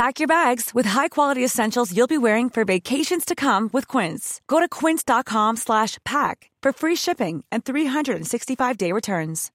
[0.00, 4.40] Pack your bags with high-quality essentials you'll be wearing for vacations to come with Quince.
[4.46, 9.50] Go to quince.com slash pack for free shipping and 365-day returns.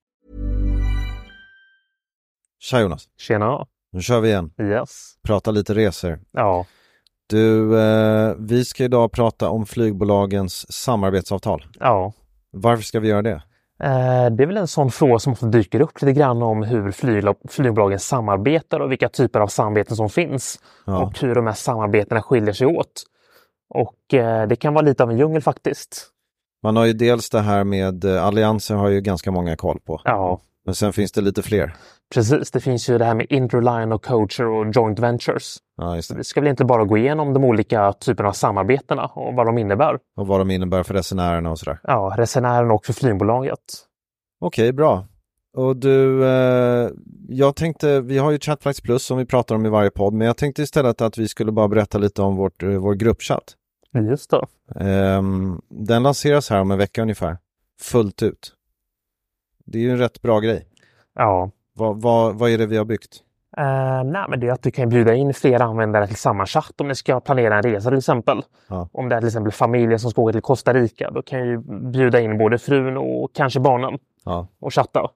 [2.60, 3.66] Tja Jonas, Tjena.
[3.92, 4.52] nu kör vi igen.
[4.60, 5.14] Yes.
[5.23, 6.20] Prata lite resor.
[6.32, 6.66] Ja.
[7.28, 11.66] Du, eh, vi ska idag prata om flygbolagens samarbetsavtal.
[11.80, 12.14] Ja.
[12.52, 13.42] Varför ska vi göra det?
[13.84, 16.92] Eh, det är väl en sån fråga som ofta dyker upp lite grann om hur
[16.92, 21.04] flyg- flygbolagen samarbetar och vilka typer av samarbeten som finns Ja.
[21.04, 23.04] och hur de här samarbetena skiljer sig åt.
[23.70, 26.08] Och eh, det kan vara lite av en djungel faktiskt.
[26.64, 30.02] Man har ju dels det här med eh, allianser har ju ganska många koll på.
[30.04, 31.76] Ja, Men sen finns det lite fler.
[32.16, 32.52] Precis.
[32.52, 35.58] Det finns ju det här med interline och coacher och joint ventures.
[35.77, 36.16] Ja, det.
[36.16, 39.58] vi ska väl inte bara gå igenom de olika typerna av samarbetena och vad de
[39.58, 39.99] innebär.
[40.17, 41.80] Och vad de innebär för resenärerna och sådär.
[41.83, 43.59] Ja, resenären och för flygbolaget.
[44.39, 45.08] Okej, bra.
[45.58, 46.89] Och du, eh,
[47.30, 50.27] jag tänkte, vi har ju Chatflights Plus som vi pratar om i varje podd, men
[50.27, 53.55] jag tänkte istället att vi skulle bara berätta lite om vårt, eh, vår gruppchatt.
[54.09, 54.45] Just det.
[54.86, 57.37] Ehm, den lanseras här om en vecka ungefär,
[57.81, 58.54] fullt ut.
[59.65, 60.67] Det är ju en rätt bra grej.
[61.15, 63.21] Ja, Vad, vad, vad är det vi har byggt?
[63.59, 66.81] Uh, nej, men det är att du kan bjuda in flera användare till samma chatt
[66.81, 68.41] om ni ska planera en resa till exempel.
[68.69, 68.89] Ja.
[68.91, 71.58] Om det är till exempel familjen som ska åka till Costa Rica, då kan ju
[71.91, 74.47] bjuda in både frun och kanske barnen Ja.
[74.59, 75.09] och chatta.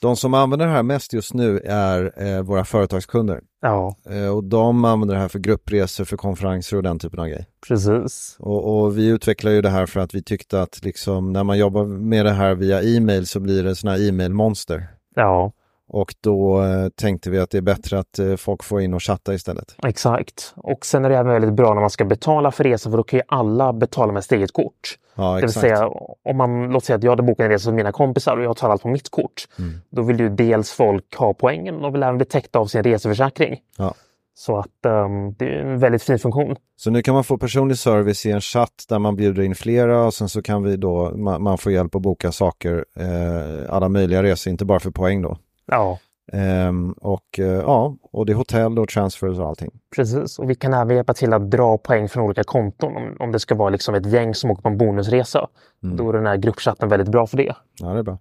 [0.00, 3.40] De som använder det här mest just nu är eh, våra företagskunder.
[3.62, 7.26] Ja, Eh, och de använder det här för gruppresor, för konferenser och den typen av
[7.26, 7.44] grejer.
[7.68, 8.36] precis.
[8.38, 11.58] Och, och vi utvecklar ju det här för att vi tyckte att liksom, när man
[11.58, 14.86] jobbar med det här via e-mail så blir det sådana här e-mailmonster.
[15.14, 15.52] Ja,
[15.92, 19.02] Och då eh, tänkte vi att det är bättre att eh, folk får in och
[19.02, 19.76] chatta istället.
[19.86, 20.54] exakt.
[20.56, 23.02] Och sen är det även väldigt bra när man ska betala för resan för då
[23.02, 24.98] kan ju alla betala med sitt eget kort.
[25.14, 25.88] Ja, Det vill säga
[26.24, 28.56] om man, låt säga att jag hade bokat en resa med mina kompisar och jag
[28.56, 29.48] tar allt på mitt kort.
[29.58, 29.80] Mm.
[29.90, 33.60] Då vill ju dels folk ha poängen och vill även bli täckta av sin reseförsäkring.
[33.78, 33.94] Ja.
[34.34, 36.56] Så att ehm, det är en väldigt fin funktion.
[36.76, 40.06] Så nu kan man få personlig service i en chatt där man bjuder in flera
[40.06, 43.88] och sen så kan vi då, man, man får hjälp att boka saker, eh, alla
[43.88, 45.36] möjliga resor, inte bara för poäng då.
[45.70, 45.98] Ja,
[46.32, 49.70] Ehm, och eh, ja, och det är hotell och transfers och allting.
[49.96, 50.38] precis.
[50.38, 52.96] Och vi kan även hjälpa till att dra poäng från olika konton.
[52.96, 55.48] Om, om det ska vara liksom ett gäng som åker på en bonusresa.
[55.80, 57.54] Då är den här gruppchatten väldigt bra för det.
[57.80, 58.18] Ja, det är bra.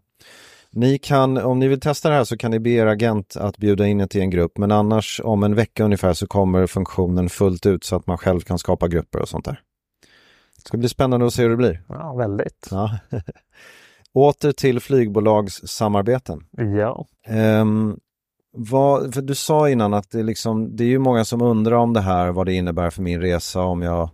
[0.72, 3.58] Ni kan, om ni vill testa det här så kan ni be er agent att
[3.58, 7.30] bjuda in er till en grupp, men annars om en vecka ungefär så kommer funktionen
[7.30, 9.62] fullt ut så att man själv kan skapa grupper och sånt där.
[10.56, 11.84] Det ska bli spännande att se hur det blir.
[11.88, 12.68] Ja, väldigt.
[12.72, 12.98] Ja.
[14.14, 16.44] Åter till flygbolagssamarbeten.
[16.52, 18.00] Ja, Ehm,
[18.52, 21.94] vad, för du sa innan att det, liksom, det är ju många som undrar om
[21.94, 24.10] det här, vad det innebär för min resa om jag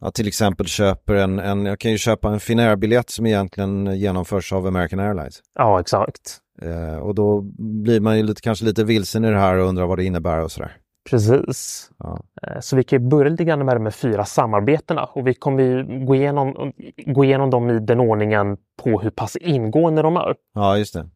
[0.00, 4.52] ja, till exempel köper en, en, jag kan ju köpa en Finnair-biljett som egentligen genomförs
[4.52, 5.42] av American Airlines.
[5.54, 6.38] ja exakt.
[6.62, 9.86] Eh, och då blir man ju lite, kanske lite vilsen i det här och undrar
[9.86, 10.76] vad det innebär och sådär.
[11.10, 11.90] Precis.
[11.98, 12.20] Ja.
[12.42, 15.62] Eh, Så vi kan börja lite grann med de här fyra samarbetena och vi kommer
[15.62, 16.72] ju gå igenom,
[17.06, 20.34] gå igenom dem i den ordningen på hur pass ingående de är.
[20.54, 21.08] ja, just det.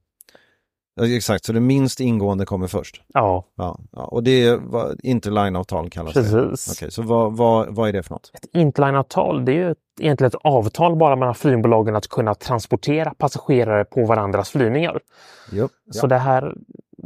[1.16, 3.02] Exakt, så det minst ingående kommer först.
[3.14, 4.04] Ja, Ja, ja.
[4.04, 6.20] Och det är vad interline-avtal kallas det.
[6.20, 6.76] precis.
[6.76, 8.30] Okej, så vad, vad, vad är det för något?
[8.34, 13.14] Ett interline-avtal det är ju ett, egentligen ett avtal bara mellan flygbolagen att kunna transportera
[13.18, 15.00] passagerare på varandras flygningar.
[15.52, 15.68] Jo.
[15.90, 16.54] Så det, här,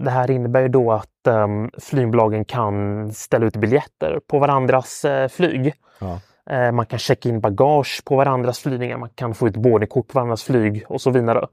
[0.04, 5.28] det här innebär ju då att um, flygbolagen kan ställa ut biljetter på varandras eh,
[5.28, 5.74] flyg.
[5.98, 6.20] Ja.
[6.50, 10.18] Eh, man kan checka in bagage på varandras flygningar, man kan få ut boardingkort på
[10.18, 11.46] varandras flyg och så vidare.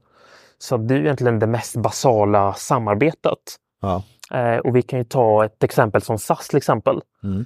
[0.58, 3.38] Så det är egentligen det mest basala samarbetet.
[3.82, 4.02] Ja.
[4.32, 7.00] Eh, och vi kan ju ta ett exempel som SAS till exempel.
[7.24, 7.44] Mm.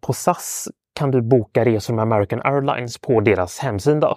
[0.00, 4.16] På SAS kan du boka resor med American Airlines på deras hemsida.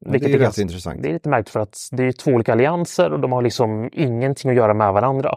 [0.00, 1.02] Det är rätt ganska- intressant.
[1.02, 3.90] Det är lite märkligt för att det är två olika allianser och de har liksom
[3.92, 5.34] ingenting att göra med varandra.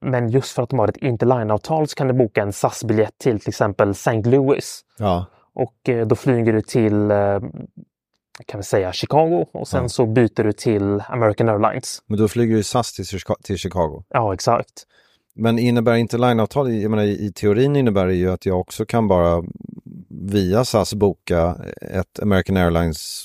[0.00, 3.40] Men just för att de har ett interline-avtal så kan du boka en SAS-biljett till
[3.40, 4.22] till exempel St.
[4.22, 4.80] Louis.
[4.98, 7.40] Ja, Och eh, då flyger du till eh,
[8.46, 9.88] kan vi säga Chicago och sen Ja.
[9.88, 12.02] så byter du till American Airlines.
[12.06, 14.04] men då flyger ju SAS till, Chica- till Chicago.
[14.08, 14.72] Ja, exakt.
[15.34, 19.08] Men innebär inte line-avtal, jag menar i teorin innebär det ju att jag också kan
[19.08, 19.42] bara
[20.08, 23.24] via SAS boka ett American Airlines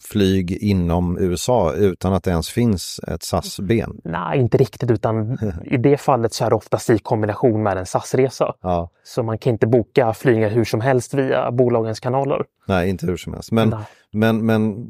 [0.00, 4.00] flyg inom USA utan att det ens finns ett SAS-ben.
[4.04, 7.86] Nej, inte riktigt utan i det fallet så är det oftast i kombination med en
[7.86, 8.54] SAS-resa.
[8.62, 12.44] Ja, Så man kan inte boka flygningar hur som helst via bolagens kanaler.
[12.68, 13.52] nej inte hur som helst.
[13.52, 13.78] Men, Nej.
[14.12, 14.86] men, men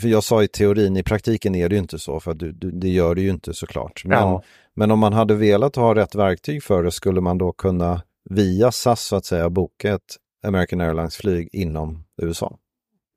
[0.00, 2.70] för jag sa i teorin, i praktiken är det ju inte så för du, du,
[2.70, 4.02] det gör det ju inte såklart.
[4.04, 4.42] Men, Ja.
[4.74, 8.72] men om man hade velat ha rätt verktyg för det skulle man då kunna via
[8.72, 12.56] SAS så att säga boka ett American Airlines flyg inom USA.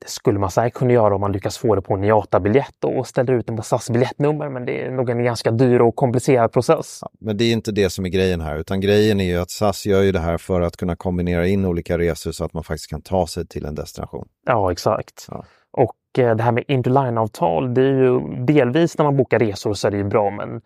[0.03, 3.07] Det skulle man säkert kunna göra om man lyckas få det på en IATA-biljett och
[3.07, 4.49] ställer ut den på SAS biljettnummer.
[4.49, 7.01] Men det är nog en ganska dyr och komplicerad process.
[7.19, 9.85] Men det är inte det som är grejen här, utan grejen är ju att SAS
[9.85, 12.89] gör ju det här för att kunna kombinera in olika resor så att man faktiskt
[12.89, 14.27] kan ta sig till en destination.
[14.45, 15.27] Ja, exakt.
[15.31, 15.45] Ja.
[15.71, 19.87] Och eh, det här med interline-avtal, det är ju delvis när man bokar resor så
[19.87, 20.61] är det ju bra, men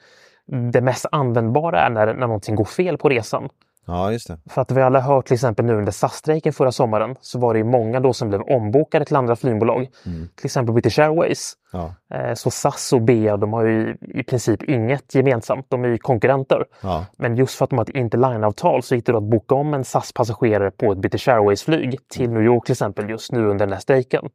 [0.72, 3.50] det mest användbara är när, när någonting går fel på resan.
[3.88, 4.38] Ja, just det.
[4.50, 7.58] För att vi alla hört till exempel nu under SAS-strejken förra sommaren så var det
[7.58, 9.88] ju många då som blev ombokade till andra flygbolag.
[10.36, 11.54] Till exempel British Airways.
[11.72, 15.66] Ja, Eh, Så SAS och BA de har ju i princip inget gemensamt.
[15.70, 16.66] De är ju konkurrenter.
[16.82, 19.56] ja, Men just för att de har ett interline-avtal så gick det då att boka
[19.56, 23.66] om en SAS-passagerare på ett British Airways-flyg till New York till exempel just nu under
[23.66, 24.30] den här strejken.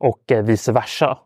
[0.00, 1.18] Och eh, vice versa.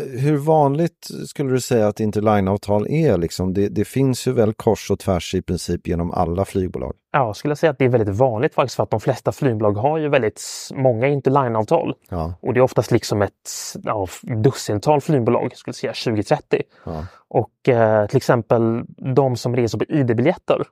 [0.00, 3.18] Hur vanligt skulle du säga att interline-avtal är?
[3.18, 3.54] Liksom?
[3.54, 6.94] Det, det finns ju väl kors och tvärs i princip genom alla flygbolag.
[7.12, 9.72] Ja, jag skulle säga att det är väldigt vanligt faktiskt för att de flesta flygbolag
[9.72, 10.42] har ju väldigt
[10.74, 11.94] många interline-avtal.
[12.08, 13.50] Ja, Och det är oftast liksom ett
[13.82, 16.62] ja, dussintal flygbolag, jag skulle säga 20-30.
[16.84, 18.82] ja, Och eh, till exempel
[19.14, 20.62] de som reser på ID-biljetter,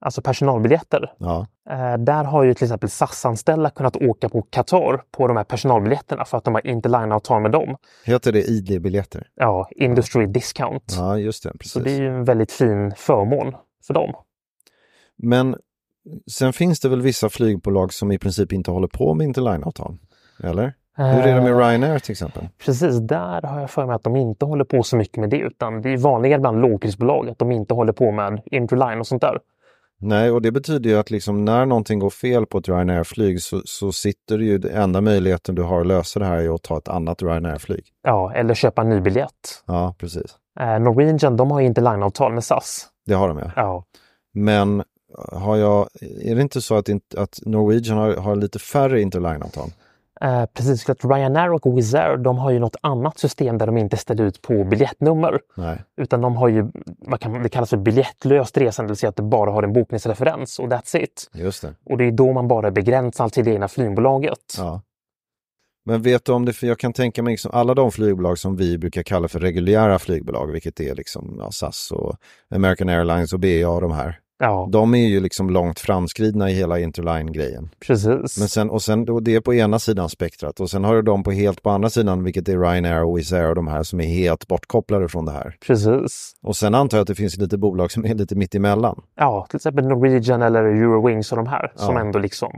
[0.00, 1.12] alltså personalbiljetter.
[1.18, 5.44] ja, Eh, där har ju till exempel SAS-anställda kunnat åka på Qatar på de här
[5.44, 7.76] personalbiljetterna för att de har interline-avtal med dem.
[8.04, 9.26] Heter det ID-biljetter?
[9.34, 10.94] Ja, Industry Discount.
[10.96, 11.50] Ja, just det.
[11.50, 11.72] Precis.
[11.72, 13.54] Så det är ju en väldigt fin förmån
[13.86, 14.14] för dem.
[15.16, 15.56] Men
[16.30, 19.98] sen finns det väl vissa flygbolag som i princip inte håller på med interline-avtal?
[20.42, 20.74] Eller?
[20.96, 22.48] Hur är det med Eh, Ryanair till exempel?
[22.64, 25.38] Precis, där har jag för mig att de inte håller på så mycket med det
[25.38, 29.22] utan det är vanligare bland lågprisbolag att de inte håller på med interline och sånt
[29.22, 29.38] där.
[30.00, 33.62] Nej, och det betyder ju att liksom när någonting går fel på ett Ryanair-flyg så,
[33.64, 36.62] så sitter det ju, den enda möjligheten du har att lösa det här är att
[36.62, 37.84] ta ett annat Ryanair-flyg.
[38.02, 39.62] Ja, eller köpa en ny biljett.
[39.66, 40.36] Ja, precis.
[40.60, 42.86] Eh, Norwegian, de har ju interline-avtal med SAS.
[43.06, 43.50] Det har de ja.
[43.56, 43.84] Ja,
[44.34, 44.82] Men
[45.32, 45.88] har jag,
[46.22, 49.70] är det inte så att, inte, att Norwegian har, har lite färre interline-avtal?
[50.20, 50.84] Eh, precis.
[50.84, 53.96] För att Ryanair och Wizz Air, de har ju något annat system där de inte
[53.96, 55.40] ställer ut på biljettnummer.
[55.54, 55.82] Nej.
[55.96, 59.16] Utan de har ju, vad kan, det kallas för biljettlöst resande, det vill säga att
[59.16, 61.30] du bara har en bokningsreferens och that's it.
[61.32, 61.74] Just det.
[61.84, 64.54] Och det är då man bara är begränsad till det egna flygbolaget.
[64.58, 64.82] Ja.
[65.84, 68.56] Men vet du om det, för jag kan tänka mig liksom alla de flygbolag som
[68.56, 72.16] vi brukar kalla för reguljära flygbolag, vilket är liksom ja, SAS och
[72.50, 74.20] American Airlines och BA och de här.
[74.38, 77.68] Ja, De är ju liksom långt framskridna i hela interline-grejen.
[77.86, 78.38] precis.
[78.38, 81.02] Men sen, och sen då det är på ena sidan spektrat och sen har du
[81.02, 83.82] de på helt på andra sidan, vilket är Ryanair och Wizz Air och de här
[83.82, 85.56] som är helt bortkopplade från det här.
[85.66, 86.32] Precis.
[86.42, 89.02] Och sen antar jag att det finns lite bolag som är lite mitt emellan.
[89.16, 92.00] Ja, till exempel Norwegian eller Eurowings och de här som Ja.
[92.00, 92.50] ändå liksom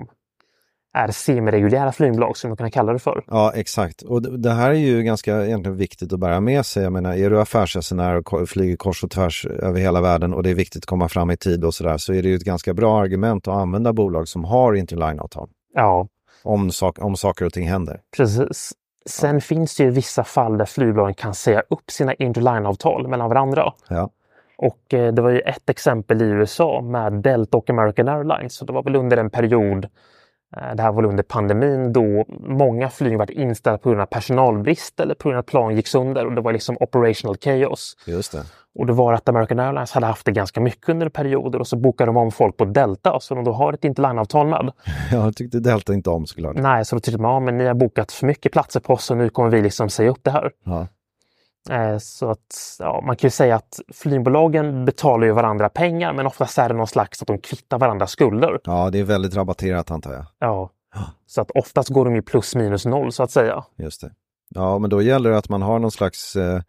[0.95, 3.25] är semireguljära flygbolag som man kan kalla det för.
[3.27, 4.03] Ja, exakt.
[4.03, 6.83] Och det, det här är ju ganska egentligen viktigt att bära med sig.
[6.83, 10.51] Jag menar, är du affärsresenär och flyger kors och tvärs över hela världen och det
[10.51, 12.75] är viktigt att komma fram i tid och sådär, så är det ju ett ganska
[12.75, 15.49] bra argument att använda bolag som har interline-avtal.
[15.75, 16.09] Ja,
[16.43, 18.01] Om, sak, om saker och ting händer.
[18.17, 18.73] precis.
[19.07, 23.73] Sen finns det ju vissa fall där flygbolagen kan säga upp sina interline-avtal mellan varandra.
[23.89, 24.11] Ja,
[24.59, 28.55] Och eh, det var ju ett exempel i USA med Delta och American Airlines.
[28.55, 29.87] Så det var väl under en period,
[30.75, 35.15] det här var under pandemin, då många flyg var inställda på grund av personalbrist eller
[35.15, 37.97] på grund av att plan gick sönder och det var liksom operational chaos.
[38.07, 38.43] just det.
[38.79, 41.77] Och det var att American Airlines hade haft det ganska mycket under perioder och så
[41.77, 44.73] bokade de om folk på Delta som de då har ett interline-avtal med.
[45.13, 46.57] Jag tyckte Delta inte om såklart.
[46.57, 49.11] Nej, så då tyckte man, ja men ni har bokat för mycket platser på oss
[49.11, 50.51] och nu kommer vi liksom säga upp det här.
[50.65, 50.87] Ja.
[51.71, 56.27] Eh, Så att ja, man kan ju säga att flygbolagen betalar ju varandra pengar men
[56.27, 58.61] oftast är det någon slags att de kvittar varandras skulder.
[58.65, 60.27] ja, det är väldigt rabatterat antar jag.
[60.39, 60.71] Ja.
[61.27, 63.65] Så att oftast går de ju plus minus noll så att säga.
[63.77, 64.11] Just det.
[64.55, 66.61] Ja, men då gäller det att man har någon slags eh,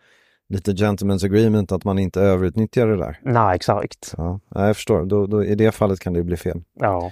[0.50, 3.20] lite gentleman's agreement att man inte överutnyttjar det där.
[3.24, 4.14] Nej, exakt.
[4.18, 5.06] Ja, jag förstår.
[5.06, 6.62] Då, då, I det fallet kan det bli fel.
[6.80, 7.12] Ja.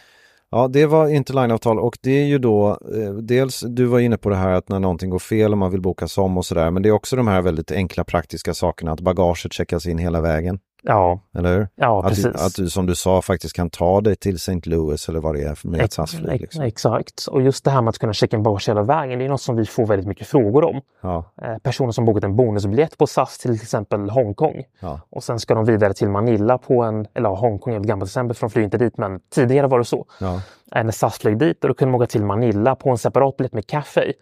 [0.50, 4.30] Ja, det var interline-avtal och det är ju då eh, dels, du var inne på
[4.30, 6.84] det här att när någonting går fel och man vill bokas om och sådär, men
[6.84, 10.60] det är också de här väldigt enkla praktiska sakerna, att bagaget checkas in hela vägen.
[10.90, 11.68] Ja, Eller hur?
[11.76, 12.26] ja att, precis.
[12.26, 14.60] att du som du sa faktiskt kan ta dig till St.
[14.64, 16.42] Louis eller vad det är med ett SAS-flyg.
[16.42, 16.62] Liksom.
[16.64, 17.26] Exakt.
[17.32, 19.42] Och just det här med att kunna checka in bagage hela vägen, det är något
[19.42, 20.82] som vi får väldigt mycket frågor om.
[21.02, 25.40] Ja, Eh, personer som bokat en bonusbiljett på SAS till exempel Hongkong ja, och sen
[25.40, 28.52] ska de vidare till Manila på en, eller Hongkong är ett gammalt exempel för de
[28.52, 30.06] flyger inte dit, men tidigare var det så.
[30.20, 30.42] ja.
[30.76, 33.38] Eh, När SAS flög dit och då kunde man åka till Manila på en separat
[33.38, 34.14] biljett med kaffe.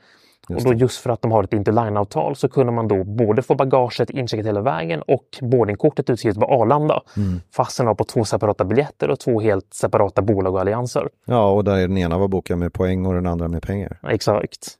[0.49, 3.55] Och då just för att de har ett interline-avtal så kunde man då både få
[3.55, 7.01] bagaget incheckat hela vägen och boardingkortet utskrivet på Arlanda.
[7.17, 7.41] Mm.
[7.55, 11.09] Fastän var på två separata biljetter och två helt separata bolag och allianser.
[11.25, 13.99] ja, och där den ena var bokad med poäng och den andra med pengar.
[14.09, 14.77] Exakt.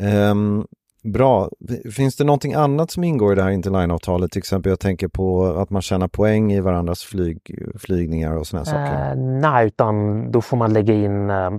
[0.00, 0.66] Ehm,
[1.04, 1.50] bra.
[1.96, 4.30] Finns det någonting annat som ingår i det här interline-avtalet?
[4.30, 8.64] Till exempel jag tänker på att man tjänar poäng i varandras flyg, flygningar och sådana
[8.64, 9.10] saker.
[9.10, 11.50] Eh, nej, utan då får man lägga in eh,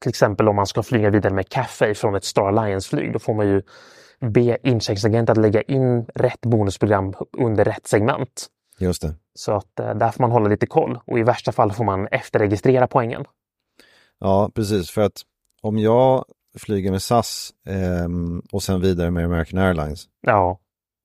[0.00, 3.12] till exempel om man ska flyga vidare med kaffe från ett Star Alliance-flyg.
[3.12, 3.62] Då får man ju
[4.20, 8.46] be incheckningsagent att lägga in rätt bonusprogram under rätt segment.
[8.78, 9.14] Just det.
[9.34, 12.06] Så att eh, där får man hålla lite koll och i värsta fall får man
[12.06, 13.24] efterregistrera poängen.
[14.18, 14.90] Ja, precis.
[14.90, 15.22] För att
[15.62, 16.24] om jag
[16.58, 20.58] flyger med SAS ehm, och sen vidare med American Airlines Ja,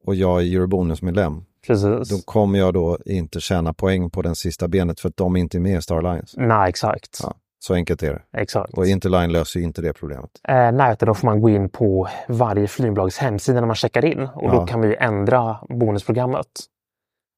[0.06, 2.10] och jag är Eurobonus-medlem, precis.
[2.10, 5.58] då kommer jag då inte tjäna poäng på den sista benet för att de inte
[5.58, 6.42] är med i Star Alliance.
[6.42, 7.20] Nej, exakt.
[7.24, 8.42] Ja, så enkelt är det.
[8.42, 8.74] exakt.
[8.74, 10.30] Och Interline löser inte det problemet.
[10.48, 14.06] Eh, nej, utan då får man gå in på varje flygbolags hemsida när man checkar
[14.06, 14.52] in och Ja.
[14.52, 16.48] då kan ju ändra bonusprogrammet.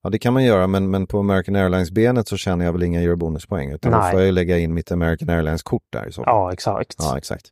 [0.04, 3.02] Ja, det kan man göra, men, men på American Airlines-benet så tjänar jag väl inga
[3.02, 6.24] Eurobonuspoäng, utan då får jag lägga in mitt American Airlines-kort där så.
[6.26, 6.96] Ja, exakt.
[7.00, 7.46] Ja, exakt.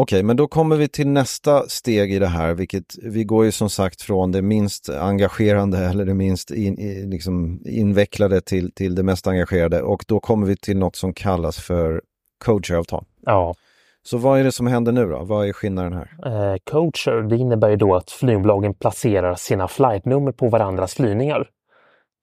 [0.00, 3.52] Okej, men då kommer vi till nästa steg i det här, vilket vi går ju
[3.52, 6.74] som sagt från det minst engagerande eller det minst in,
[7.10, 11.60] liksom invecklade till, till det mest engagerade och då kommer vi till något som kallas
[11.60, 12.02] för
[12.44, 13.04] coacheravtal.
[13.20, 13.54] Ja.
[14.02, 15.24] Så vad är det som händer nu då?
[15.24, 16.08] Vad är skillnaden här?
[16.26, 21.48] Eh, coacher, det innebär ju då att flygbolagen placerar sina flightnummer på varandras flygningar.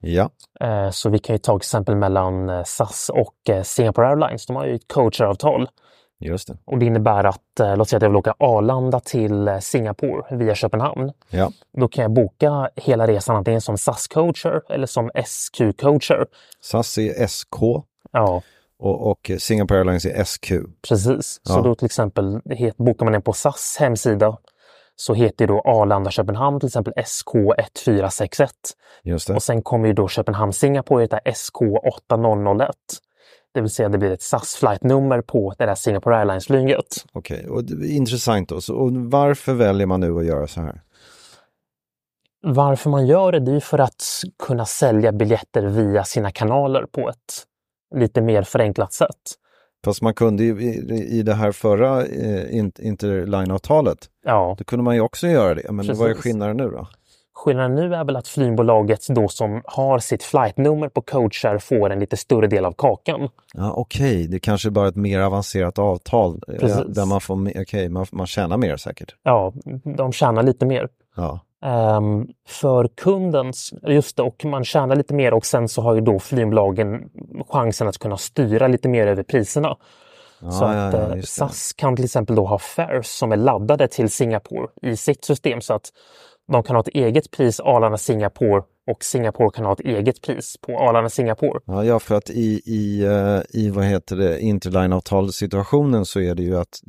[0.02, 0.30] Ja,
[0.60, 4.46] Eh, så vi kan ju ta exempel mellan eh, SAS och eh, Singapore Airlines.
[4.46, 5.68] De har ju ett coacheravtal
[6.20, 6.58] just det.
[6.66, 10.38] och det innebär att, eh, låt säga att jag vill åka Arlanda till eh, Singapore
[10.38, 11.12] via Köpenhamn.
[11.30, 16.26] Ja, Då kan jag boka hela resan antingen som SAS-coacher eller som SQ-coacher.
[16.62, 17.56] SAS är SK
[18.12, 18.42] Ja,
[18.80, 20.52] och, och Singapore Airlines är SQ.
[20.90, 21.40] precis.
[21.44, 21.62] Så Ja.
[21.62, 24.38] då till exempel het, bokar man den på SAS hemsida
[24.96, 28.50] så heter det då Arlanda Köpenhamn till exempel SK1461.
[29.04, 29.34] Just det.
[29.34, 32.72] Och sen kommer ju då Köpenhamn-Singapore heta SK8001.
[33.58, 37.06] Det vill säga det blir ett SAS-flightnummer på det där Singapore Airlines-flyget.
[37.12, 38.62] Okej, och det är intressant då.
[38.62, 40.82] Så, och varför väljer man nu att göra så här?
[42.42, 44.04] Varför man gör det, det är för att
[44.44, 47.46] kunna sälja biljetter via sina kanaler på ett
[47.96, 49.34] lite mer förenklat sätt.
[49.86, 54.84] Fast man kunde ju i, i det här förra eh, in- interline-avtalet, Ja, då kunde
[54.84, 55.72] man ju också göra det.
[55.72, 56.24] Men vad är Precis.
[56.24, 56.88] skillnaden nu då?
[57.38, 62.00] Skillnaden nu är väl att flygbolaget då som har sitt flightnummer på coacher får en
[62.00, 63.30] lite större del av kakan.
[63.54, 66.96] Ja, Okej, det kanske bara är ett mer avancerat avtal eh, Precis.
[66.96, 69.16] där man får, okej, man, man tjänar mer säkert.
[69.24, 69.54] Ja,
[69.98, 70.88] de tjänar lite mer.
[71.16, 75.96] Ja, Ehm, för kundens, just det, och man tjänar lite mer och sen så har
[75.96, 77.10] ju då flygbolagen
[77.50, 79.78] chansen att kunna styra lite mer över priserna.
[80.42, 81.22] ja, så att ja, ja, eh.
[81.22, 85.62] SAS kan till exempel då ha fares som är laddade till Singapore i sitt system
[85.62, 85.92] så att
[86.52, 88.62] de kan ha ett eget pris Arlanda Singapore
[88.92, 91.60] och Singapore kan ha ett eget pris på Arlanda Singapore.
[91.66, 96.44] Ja, ja, för att i, i, eh, i vad heter det, interline-avtalssituationen så är det
[96.44, 96.82] ju att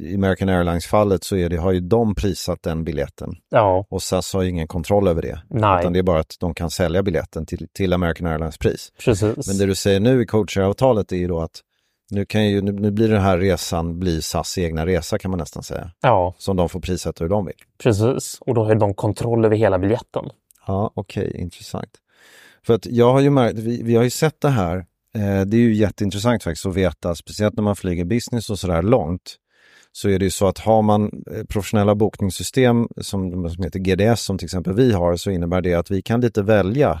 [0.00, 4.32] i American Airlines-fallet så är det, har ju de prissatt den biljetten Ja, och SAS
[4.32, 5.42] har ju ingen kontroll över det.
[5.50, 5.80] Nej.
[5.80, 8.92] Utan det är bara att de kan sälja biljetten till, till American Airlines pris.
[9.04, 9.48] precis.
[9.48, 11.60] Men det du säger nu i coacheravtalet är ju då att
[12.10, 15.38] nu, kan ju, nu, nu blir den här resan bli SAS egna resa kan man
[15.38, 15.90] nästan säga.
[16.00, 17.54] Ja, Som de får prissätta hur de vill.
[17.82, 18.38] precis.
[18.40, 20.24] Och då har de kontroll över hela biljetten.
[20.66, 21.90] Ja, okej, intressant.
[22.66, 24.76] För att jag har ju märkt, vi, vi har ju sett det här,
[25.14, 28.82] eh, det är ju jätteintressant faktiskt att veta, speciellt när man flyger business och sådär
[28.82, 29.36] långt,
[29.92, 34.20] så är det ju så att har man eh, professionella bokningssystem som, som heter GDS
[34.20, 37.00] som till exempel vi har, så innebär det att vi kan lite välja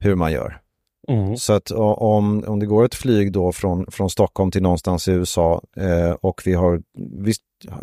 [0.00, 0.61] hur man gör.
[1.08, 1.36] Mm.
[1.36, 5.12] Så att om, om det går ett flyg då från, från Stockholm till någonstans i
[5.12, 6.82] USA eh, och vi har,
[7.24, 7.42] visst,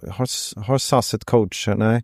[0.09, 2.03] har, har SAS ett coach, nej,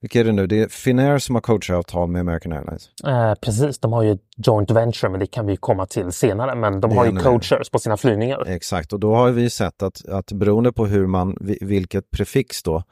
[0.00, 0.46] Vilka är det nu?
[0.46, 2.90] Det är Finnair som har coacheravtal med American Airlines.
[3.06, 6.54] Eh, precis, de har ju joint venture men det kan vi komma till senare.
[6.54, 8.44] Men de Det har ju coachers på sina flygningar.
[8.48, 12.62] Exakt, och då har vi sett att, att beroende på hur man, vi- vilket prefix
[12.62, 12.82] då,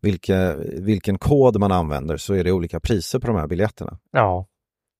[0.00, 3.98] vilka, vilken kod man använder så är det olika priser på de här biljetterna.
[4.12, 4.46] Ja,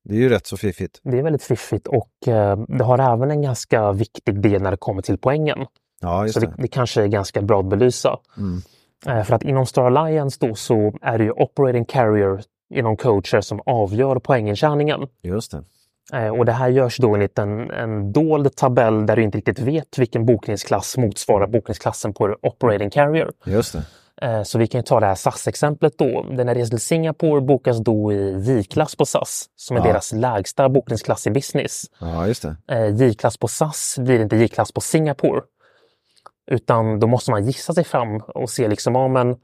[0.04, 1.00] Det är ju rätt så fiffigt.
[1.02, 4.76] det är väldigt fiffigt och eh, det har även en ganska viktig del när det
[4.76, 5.58] kommer till poängen.
[6.00, 6.54] Ja, Så det, det.
[6.58, 8.18] det kanske är ganska bra att belysa.
[8.36, 8.62] Mm.
[9.18, 12.42] Eh, För att inom Star Alliance då så är det ju operating carrier
[12.74, 15.00] inom coacher som avgör poängintjäningen.
[15.22, 15.64] Just det.
[16.18, 19.58] Eh, Och det här görs då enligt en, en dold tabell där du inte riktigt
[19.58, 23.30] vet vilken bokningsklass motsvarar bokningsklassen på operating carrier.
[23.46, 23.82] Just det.
[24.22, 26.22] Eh, Så vi kan ju ta det här SAS-exemplet då.
[26.22, 29.86] Den här resan till Singapore bokas då i J-klass på SAS som är Ja.
[29.86, 31.82] deras lägsta bokningsklass i business.
[32.00, 32.56] Ja, just det.
[32.68, 35.40] Eh, J-klass på SAS blir inte J-klass på Singapore.
[36.50, 39.36] Utan då måste man gissa sig fram och se liksom, ja, men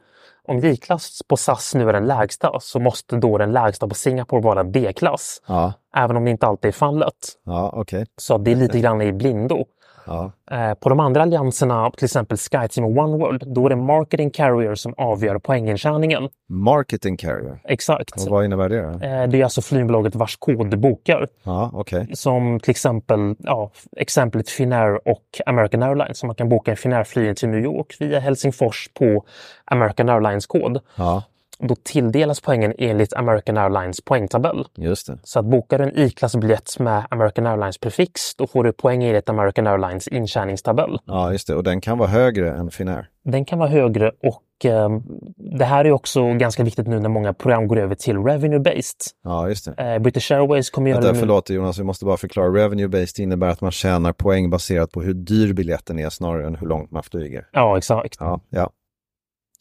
[0.49, 4.43] om J-klass på SAS nu är den lägsta så måste då den lägsta på Singapore
[4.43, 5.43] vara D-klass.
[5.47, 7.15] Ja, Även om det inte alltid är fallet.
[7.45, 8.07] ja okej.
[8.17, 9.65] Så det är lite grann i blindo.
[10.11, 14.31] Ja, Eh, På de andra allianserna, till exempel SkyTeam och OneWorld, då är det marketing
[14.31, 16.29] carrier som avgör poängintjäningen.
[16.49, 17.61] marketing carrier.
[17.65, 18.13] Exakt.
[18.25, 18.89] Och vad innebär det då?
[19.07, 21.29] Eh, Det är alltså flygbolaget vars kod du bokar.
[21.43, 22.09] Ja, okej.
[22.15, 26.19] Som till exempel ja, exemplet Finnair och American Airlines.
[26.19, 29.25] Så man kan boka en Finnair-flygning till New York via Helsingfors på
[29.65, 30.81] American Airlines-kod.
[30.97, 31.23] Ja,
[31.63, 34.65] Då tilldelas poängen enligt American Airlines poängtabell.
[34.77, 35.19] just det.
[35.23, 39.29] Så att bokar du en I-klassbiljett med American Airlines prefix, då får du poäng enligt
[39.29, 40.99] American Airlines intjäningstabell.
[41.05, 41.55] Ja, just det.
[41.55, 43.09] Och den kan vara högre än Finnair.
[43.25, 44.89] Den kan vara högre och eh,
[45.37, 48.97] det här är också ganska viktigt nu när många program går över till revenue-based.
[49.25, 49.93] Ja, just det.
[49.93, 51.19] Eh, British Airways kommer göra det nu.
[51.19, 52.49] förlåt Jonas, vi måste bara förklara.
[52.49, 56.67] Revenue-based innebär att man tjänar poäng baserat på hur dyr biljetten är snarare än hur
[56.67, 57.49] långt man flyger.
[57.53, 58.17] Ja, exakt.
[58.21, 58.71] Ja, ja.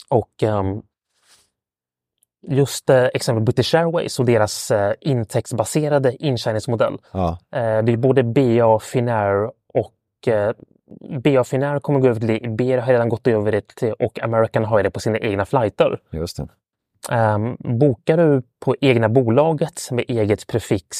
[0.09, 0.81] Och ehm,
[2.47, 6.97] just eh, exempel British Airways och deras eh, intäktsbaserade intjäningsmodell.
[7.11, 7.37] ja.
[7.51, 10.51] Eh, det är både BA, Finnair och eh,
[11.23, 14.65] BA Finnair kommer gå över till Iberia har redan gått över det till, och American
[14.65, 15.99] har det på sina egna flighter.
[16.11, 16.47] just det.
[17.11, 20.97] Um, bokar du på egna bolaget med eget prefix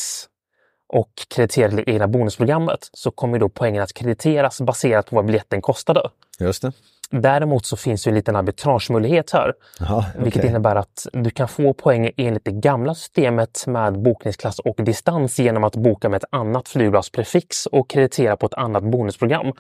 [0.94, 5.62] och krediterar det egna bonusprogrammet så kommer då poängen att krediteras baserat på vad biljetten
[5.62, 6.02] kostade.
[6.40, 6.72] Just det.
[7.12, 10.50] Däremot så finns det en liten arbitragemöjlighet här, Ja, vilket okej.
[10.50, 15.64] innebär att du kan få poäng enligt det gamla systemet med bokningsklass och distans genom
[15.64, 19.54] att boka med ett annat flygbolagsprefix och kreditera på ett annat bonusprogram.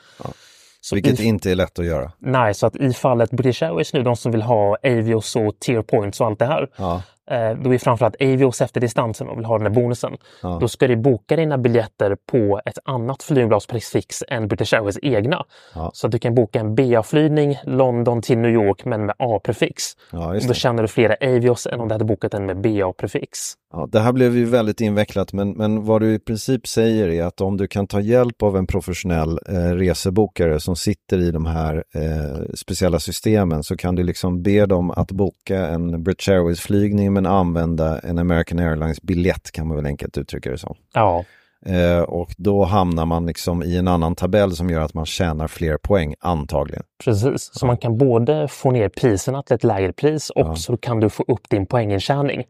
[0.81, 2.11] Så Vilket i- inte är lätt att göra.
[2.19, 5.81] Nej, så att i fallet British Airways nu, de som vill ha Avios och Tier
[5.81, 9.45] Points och allt det här, Ja, eh, då är framförallt Avios efter distansen och vill
[9.45, 10.17] ha den här bonusen.
[10.43, 10.57] Ja.
[10.61, 15.45] Då ska du boka dina biljetter på ett annat flygbolagsprefix än British Airways egna.
[15.75, 15.91] Ja.
[15.93, 19.83] Så att du kan boka en BA-flygning London till New York men med A-prefix.
[20.11, 23.55] ja Då tjänar du flera Avios än om du hade bokat den med BA-prefix.
[23.73, 27.23] Ja, det här blev ju väldigt invecklat men, men vad du i princip säger är
[27.23, 31.45] att om du kan ta hjälp av en professionell eh, resebokare som sitter i de
[31.45, 37.13] här eh, speciella systemen så kan du liksom be dem att boka en British Airways-flygning
[37.21, 40.75] men använda en American Airlines-biljett kan man väl enkelt uttrycka det som.
[40.93, 41.25] Ja,
[41.65, 45.47] Eh, och då hamnar man liksom i en annan tabell som gör att man tjänar
[45.47, 46.83] fler poäng antagligen.
[47.03, 47.49] precis.
[47.53, 51.09] Så man kan både få ner priserna till ett lägre pris och så kan du
[51.09, 52.43] få upp din poängintjäning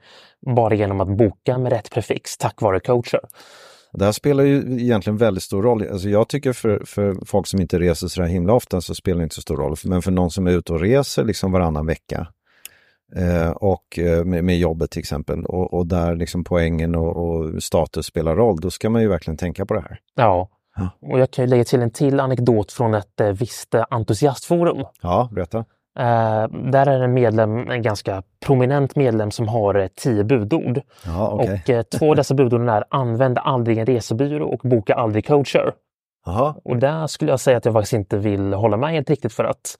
[0.55, 3.21] bara genom att boka med rätt prefix tack vare coacher.
[3.93, 5.87] Det här spelar ju egentligen väldigt stor roll.
[5.91, 9.17] Alltså jag tycker för, för folk som inte reser så där himla ofta så spelar
[9.17, 9.75] det inte så stor roll.
[9.83, 12.27] Men för någon som är ute och reser liksom varannan vecka
[13.15, 17.63] eh, och eh, med, med jobbet till exempel och, och där liksom poängen och, och
[17.63, 19.99] status spelar roll, då ska man ju verkligen tänka på det här.
[20.15, 20.49] Ja.
[20.75, 20.89] Ja.
[21.11, 24.85] Och jag kan lägga till en till anekdot från ett eh, visst eh, entusiastforum.
[25.01, 25.57] Ja, berätta.
[25.99, 30.81] Eh, där är en medlem, en ganska prominent medlem som har eh, tio budord.
[31.05, 31.79] Ja, okej.
[31.79, 35.73] Och två av dessa budorden är använd aldrig en resebyrå och boka aldrig coacher.
[36.25, 39.33] Jaha, Och där skulle jag säga att jag faktiskt inte vill hålla med helt riktigt
[39.33, 39.77] för att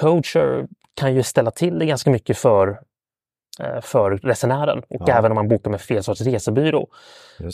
[0.00, 2.68] coacher kan ju ställa till det ganska mycket för,
[3.60, 5.14] eh, för resenären och Ja.
[5.18, 6.88] även om man bokar med fel sorts resebyrå.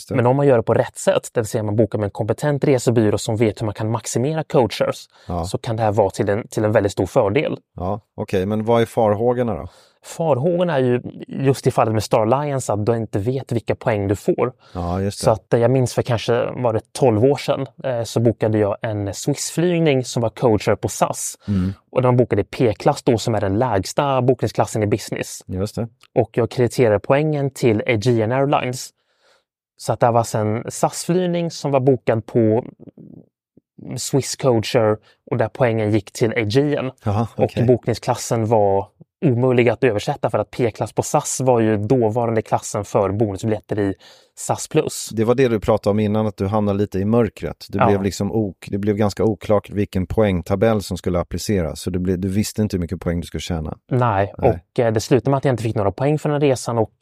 [0.09, 2.11] Men om man gör det på rätt sätt, det vill säga man bokar med en
[2.11, 5.45] kompetent resebyrå som vet hur man kan maximera coachers, Ja.
[5.45, 7.57] så kan det här vara till en, till en väldigt stor fördel.
[7.75, 9.67] Ja, okej, men vad är farhågorna då?
[10.03, 14.07] Farhågorna är ju just i fallet med Star Alliance att du inte vet vilka poäng
[14.07, 14.53] du får.
[14.73, 15.11] Ja.
[15.11, 18.57] Så att eh, jag minns för kanske var det 12 år sedan eh, så bokade
[18.57, 21.35] jag en Swiss-flygning som var coacher på SAS.
[21.47, 21.73] Mm.
[21.91, 25.43] Och de bokade P-klass då som är den lägsta bokningsklassen i business.
[26.15, 28.89] Och jag krediterade poängen till Aegean Airlines.
[29.77, 32.65] Så att det var en SAS-flygning som var bokad på
[33.97, 34.97] Swiss coacher
[35.31, 36.91] och där poängen gick till Aegean.
[37.03, 37.65] Jaha, Och okej.
[37.65, 38.87] bokningsklassen var
[39.25, 43.93] omöjliga att översätta för att P-klass på SAS var ju dåvarande klassen för bonusbiljetter i
[44.35, 45.09] SAS plus.
[45.13, 47.65] Det var det du pratade om innan, att du hamnade lite i mörkret.
[47.69, 47.87] Det, Ja.
[47.87, 51.81] blev, liksom ok, det blev ganska oklart vilken poängtabell som skulle appliceras.
[51.81, 53.77] Så det blev, du visste inte hur mycket poäng du skulle tjäna.
[53.91, 54.49] Nej, Nej.
[54.73, 56.93] och eh, det slutade med att jag inte fick några poäng för den resan och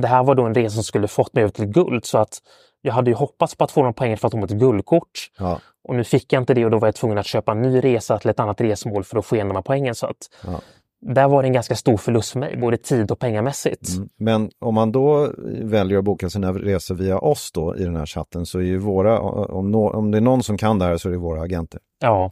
[0.00, 2.38] det här var då en resa som skulle fått mig över till guld så att
[2.82, 5.10] jag hade ju hoppats på att få några poäng för att få ett guldkort.
[5.38, 7.62] Ja, Och nu fick jag inte det och då var jag tvungen att köpa en
[7.62, 9.94] ny resa till ett annat resmål för att få igen de här poängen.
[9.94, 10.60] Så att Ja.
[11.00, 13.88] Där var det en ganska stor förlust för mig, både tid och pengamässigt.
[13.96, 14.08] Mm.
[14.18, 15.32] Men om man då
[15.62, 18.78] väljer att boka sina resor via oss då i den här chatten så är ju
[18.78, 21.42] våra, om, nå- om det är någon som kan det här så är det våra
[21.42, 21.80] agenter.
[22.00, 22.30] Ja,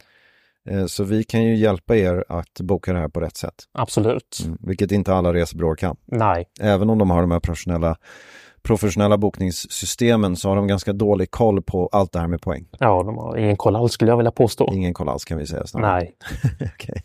[0.69, 3.53] Eh, Så vi kan ju hjälpa er att boka det här på rätt sätt.
[3.73, 4.39] absolut.
[4.45, 4.57] Mm.
[4.61, 5.95] Vilket inte alla resebyråer kan.
[6.05, 7.95] Nej, Även om de har de här professionella,
[8.61, 12.65] professionella bokningssystemen så har de ganska dålig koll på allt det här med poäng.
[12.79, 14.73] ja, de har ingen koll alls skulle jag vilja påstå.
[14.73, 15.91] Ingen koll alls kan vi säga snarare.
[15.91, 16.15] Nej,
[16.73, 17.03] Okej.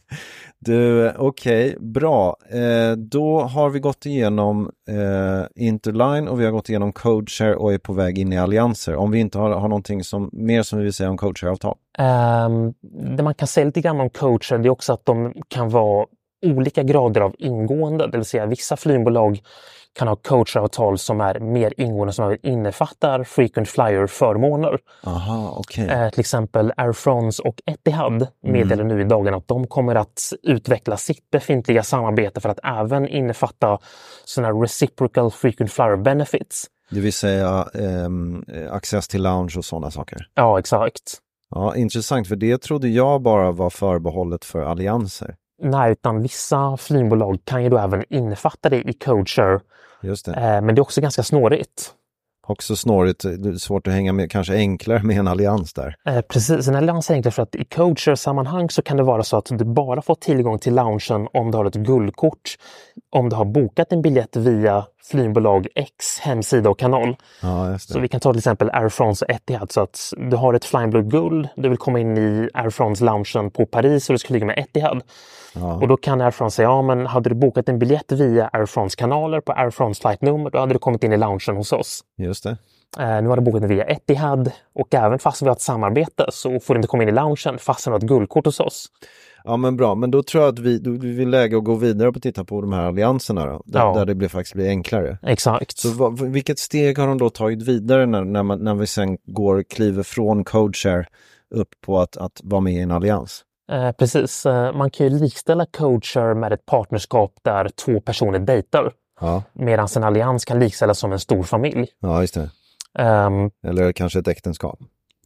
[0.58, 2.36] Du, okej, bra.
[2.50, 7.72] Eh, då har vi gått igenom eh, Interline och vi har gått igenom CodeShare och
[7.72, 8.96] är på väg in i allianser.
[8.96, 11.76] Om vi inte har, har någonting som, mer som vi vill säga om CodeShare-avtal.
[11.98, 12.74] Um,
[13.16, 16.06] det man kan säga lite grann om coacher det är också att de kan vara
[16.46, 19.40] olika grader av ingående, det vill säga vissa flygbolag
[19.94, 24.78] kan ha coacheravtal som är mer ingående som innefattar frequent flyer-förmåner.
[25.04, 25.88] Aha, okej.
[25.88, 30.32] Eh, till exempel Air France och Etihad meddelar nu i dagarna att de kommer att
[30.42, 33.78] utveckla sitt befintliga samarbete för att även innefatta
[34.24, 36.66] sådana reciprocal frequent flyer benefits.
[36.90, 40.28] Det vill säga eh, access till lounge och sådana saker.
[40.34, 41.20] Ja, exakt.
[41.50, 45.34] Ja, intressant, för det trodde jag bara var förbehållet för allianser.
[45.62, 49.60] Nej, utan vissa flygbolag kan ju då även innefatta det i coacher
[50.02, 50.32] Just det.
[50.32, 51.94] Eh, Men det är också ganska snårigt.
[52.46, 53.24] Också snårigt,
[53.58, 55.96] svårt att hänga med, kanske enklare med en allians där.
[56.08, 59.36] Eh, Precis, en allians är enklare för att i coacher-sammanhang så kan det vara så
[59.36, 62.54] att du bara får tillgång till loungen om du har ett guldkort,
[63.10, 67.16] om du har bokat en biljett via flygbolag X hemsida och kanal.
[67.42, 69.72] Ja, Så vi kan ta till exempel Air France och Etihad.
[69.72, 73.66] Så att du har ett Flyingblue Guld, du vill komma in i Air France-loungen på
[73.66, 75.02] Paris och du ska flyga med Etihad.
[75.80, 78.66] Och då kan Air France säga, ja men hade du bokat en biljett via Air
[78.66, 82.00] France-kanaler på Air France flight-nummer, då hade du kommit in i loungen hos oss.
[82.18, 82.56] Just det.
[82.98, 86.26] Eh, nu har du bokat den via Etihad och även fast vi har ett samarbete
[86.32, 88.86] så får du inte komma in i loungen fast du har ett guldkort hos oss.
[89.44, 92.08] Ja men bra, men då tror jag att vi, då, vi läge att gå vidare
[92.08, 93.94] och titta på de här allianserna då, där, Ja.
[93.94, 95.18] där det blir, faktiskt blir enklare.
[95.22, 95.78] Exakt.
[95.78, 99.18] Så vad, vilket steg har de då tagit vidare när, när, man, när vi sen
[99.26, 101.06] går, kliver från CodeShare
[101.54, 103.42] upp på att, att vara med i en allians?
[103.72, 104.46] Eh, precis.
[104.46, 108.92] Eh, man kan ju likställa coacher med ett partnerskap där två personer dejtar.
[109.20, 111.86] Ja, Medan en allians kan likställas som en stor familj.
[112.00, 112.50] ja just det.
[112.98, 114.78] Um, Eller kanske ett äktenskap.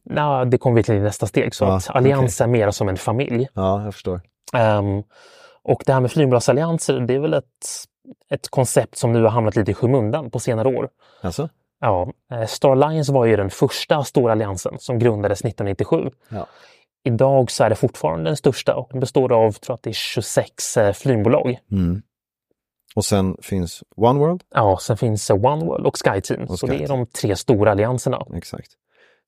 [0.03, 1.55] Na, det kommer vi till i nästa steg.
[1.55, 3.47] Så Ja, att allians är mera som en familj.
[3.53, 4.21] Ja, jag förstår.
[4.53, 5.03] Ehm,
[5.63, 7.45] och det här med flygbolagsallianser, det är väl ett,
[8.29, 10.89] ett koncept som nu har hamnat lite i skymundan på senare år.
[11.21, 11.49] Alltså?
[11.79, 16.11] Ja, eh, Star Alliance var ju den första stora alliansen som grundades 1997.
[16.29, 16.45] Ja.
[17.03, 19.93] Idag så är det fortfarande den största och den består av, tror att det är
[19.93, 21.59] 26 eh, flygbolag.
[21.71, 22.01] Mm.
[22.95, 24.43] Och sen finns One World?
[24.55, 26.43] Ja, sen finns eh, Oneworld och SkyTeam.
[26.43, 28.25] Och Så det är de tre stora allianserna.
[28.35, 28.71] Exakt.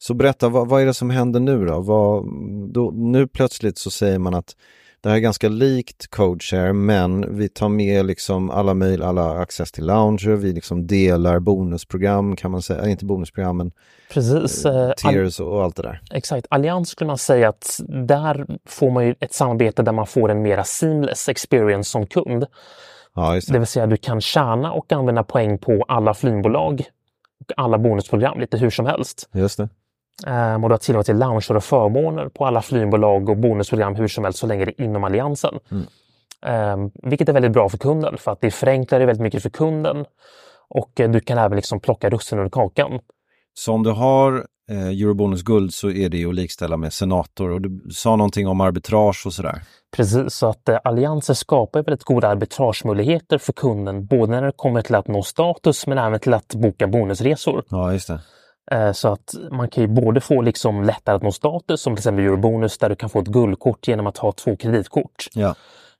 [0.03, 1.79] Så berätta, vad, vad är det som händer nu då?
[1.79, 2.25] Vad,
[2.73, 2.91] då?
[2.91, 4.55] Nu plötsligt så säger man att
[5.01, 9.71] det här är ganska likt CodeShare men vi tar med liksom alla mejl, alla access
[9.71, 13.71] till lounger, vi liksom delar bonusprogram kan man säga, inte bonusprogrammen,
[14.13, 14.65] Precis.
[14.65, 16.01] eh, all- tiers och, allt det där.
[16.11, 16.47] Exakt.
[16.49, 20.41] Allians skulle man säga att där får man ju ett samarbete där man får en
[20.41, 22.45] mera seamless experience som kund.
[23.15, 23.57] Ja, Det det.
[23.59, 26.83] vill säga du kan tjäna och använda poäng på alla flygbolag
[27.39, 29.29] och alla bonusprogram lite hur som helst.
[29.33, 29.69] Just det.
[30.27, 34.07] Ehm, och du har tillgång till lounger och förmåner på alla flygbolag och bonusprogram hur
[34.07, 35.59] som helst så länge det är inom alliansen.
[36.45, 39.49] Ehm, vilket är väldigt bra för kunden för att det förenklar det väldigt mycket för
[39.49, 40.05] kunden.
[40.69, 42.99] Och eh, du kan även liksom plocka russinen ur kakan.
[43.53, 47.61] Så om du har eh, Eurobonus guld så är det att likställa med senator och
[47.61, 49.61] du sa någonting om arbitrage och sådär.
[49.95, 54.81] Precis, så att eh, allianser skapar väldigt goda arbitragemöjligheter för kunden, både när det kommer
[54.81, 57.63] till att nå status men även till att boka bonusresor.
[57.69, 58.19] Ja, just det.
[58.71, 61.99] Eh, Så att man kan ju både få liksom lättare att nå status, som till
[61.99, 65.27] exempel Eurobonus, där du kan få ett guldkort genom att ha två kreditkort.
[65.33, 65.55] Ja,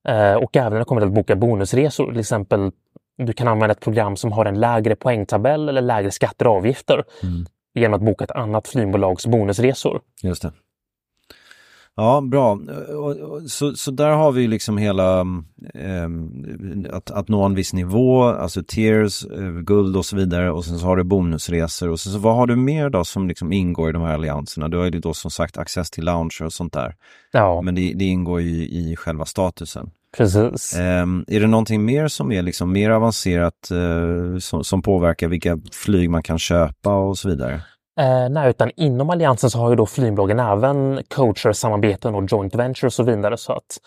[0.08, 2.72] Eh, Och även när det kommer till att boka bonusresor, till exempel
[3.18, 7.04] du kan använda ett program som har en lägre poängtabell eller lägre skatter och avgifter
[7.76, 10.02] genom att boka ett annat flygbolags bonusresor.
[10.24, 10.52] just det.
[11.96, 12.60] Ja, bra.
[13.48, 15.20] Så, så där har vi liksom hela
[15.74, 20.66] ehm, att, att nå en viss nivå, alltså tiers, eh, guld och så vidare och
[20.66, 23.54] sen så har du bonusresor och sen så vad har du mer då som liksom
[23.54, 24.68] ingår i de här allianserna?
[24.68, 26.96] Du har ju då som sagt access till lounger och sånt där.
[27.32, 29.92] Ja, Men det, det ingår ju i själva statusen.
[30.18, 30.76] Precis.
[30.76, 35.60] Ehm, är det någonting mer som är liksom mer avancerat eh, som, som påverkar vilka
[35.72, 37.62] flyg man kan köpa och så vidare?
[38.02, 42.56] Eh, nej, utan inom alliansen så har ju då flygbolagen även coacher, samarbeten och joint
[42.56, 43.38] venture och så vidare.
[43.38, 43.78] Så att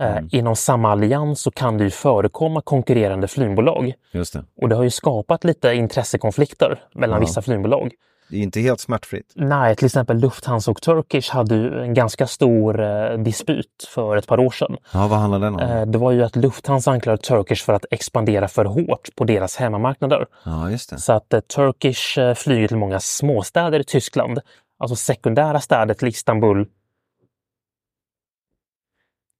[0.00, 3.94] eh, inom samma allians så kan det ju förekomma konkurrerande flygbolag.
[4.12, 4.44] Det.
[4.62, 7.20] Och det har ju skapat lite intressekonflikter mellan Ja.
[7.20, 7.92] vissa flygbolag.
[8.28, 9.32] Det är inte helt smärtfritt.
[9.34, 14.26] Nej, till exempel Lufthansa och Turkish hade ju en ganska stor eh, dispyt för ett
[14.26, 14.76] par år sedan.
[14.92, 15.60] Ja, vad handlar den om?
[15.60, 19.56] Eh, det var ju att Lufthansa anklagade Turkish för att expandera för hårt på deras
[19.56, 20.26] hemmamarknader.
[20.44, 20.98] Ja, just det.
[20.98, 24.40] Så att eh, Turkish eh, flyger till många småstäder i Tyskland,
[24.78, 26.66] alltså sekundära städer till Istanbul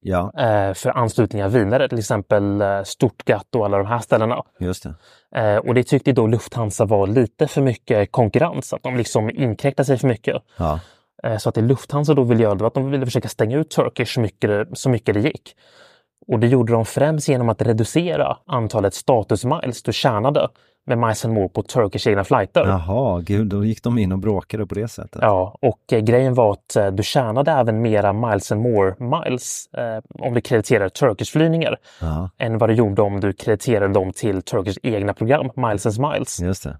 [0.07, 4.43] Ja, eh, för anslutningar vidare, till exempel eh, Stuttgart och alla de här ställena.
[4.59, 4.93] just det.
[5.41, 9.85] Eh, och det tyckte då Lufthansa var lite för mycket konkurrens, att de liksom inkräktade
[9.85, 10.43] sig för mycket.
[10.57, 10.79] Ja,
[11.39, 14.13] Så att det Lufthansa då ville göra var att de ville försöka stänga ut Turkish
[14.13, 15.55] så mycket, så mycket det gick.
[16.27, 20.47] Och det gjorde de främst genom att reducera antalet statusmiles du tjänade
[20.87, 22.65] med Miles and More på Turkish egna flighter.
[22.65, 25.21] jaha, gud, då gick de in och bråkade på det sättet.
[25.21, 29.67] Ja, och eh, grejen var att eh, du tjänade även mera Miles and More miles
[29.77, 34.11] eh, om du krediterade Turkish flygningar Ja, än vad du gjorde om du krediterade dem
[34.13, 36.39] till Turkish egna program, Miles and Smiles.
[36.39, 36.77] just det.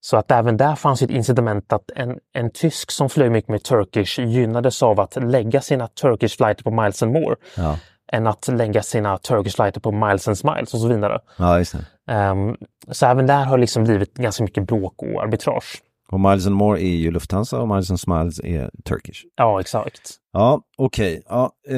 [0.00, 3.62] Så att även där fanns ett incitament att en, en tysk som flög mycket med
[3.62, 7.78] Turkish gynnades av att lägga sina Turkish flighter på Miles and More Ja,
[8.12, 11.18] än att lägga sina Turkish flighter på Miles and Smiles och så vidare.
[11.38, 11.60] ja
[12.06, 12.12] det.
[12.12, 12.56] Ehm,
[12.90, 15.82] så även där har liksom blivit ganska mycket bråk och arbitrage.
[16.08, 19.24] Och Miles and More är ju Lufthansa och Miles and Smiles är Turkish.
[19.36, 20.10] Ja, exakt.
[20.32, 21.22] Ja, okej.
[21.28, 21.76] Ja, eh,